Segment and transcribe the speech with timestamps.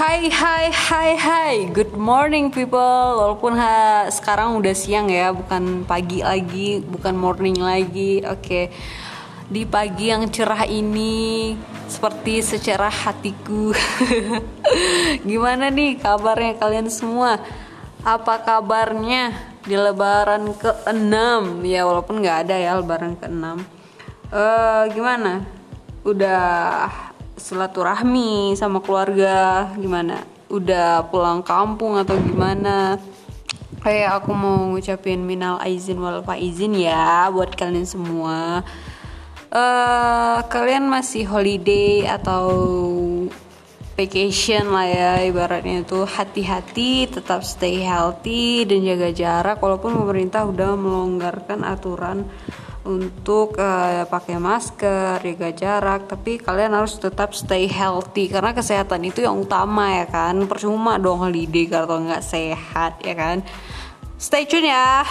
[0.00, 1.56] Hai hai hai hai.
[1.76, 3.20] Good morning people.
[3.20, 8.24] Walaupun ha, sekarang udah siang ya Bukan pagi lagi Bukan morning lagi.
[8.24, 8.72] Oke.
[9.52, 11.52] Di pagi yang cerah ini
[11.84, 13.76] Seperti secerah hatiku.
[15.28, 17.36] Gimana nih kabarnya kalian semua?
[18.00, 19.36] Apa kabarnya
[19.68, 23.44] Di lebaran ke-6 Ya walaupun gak ada ya lebaran ke-6
[24.32, 25.44] uh, Gimana?
[26.08, 26.88] Udah
[27.40, 30.20] silaturahmi sama keluarga gimana?
[30.52, 33.00] Udah pulang kampung atau gimana?
[33.80, 38.60] Kayak aku mau ngucapin minal aizin wal faizin ya buat kalian semua.
[39.50, 42.52] Uh, kalian masih holiday atau
[43.96, 46.04] vacation lah ya ibaratnya itu.
[46.04, 52.28] Hati-hati tetap stay healthy dan jaga jarak walaupun pemerintah udah melonggarkan aturan
[52.80, 59.20] untuk uh, pakai masker, jaga jarak, tapi kalian harus tetap stay healthy karena kesehatan itu
[59.20, 60.48] yang utama ya kan.
[60.48, 63.44] Percuma dong holiday kalau nggak sehat ya kan.
[64.16, 65.04] Stay tune ya.